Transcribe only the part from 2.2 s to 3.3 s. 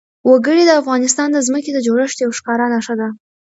یوه ښکاره نښه ده.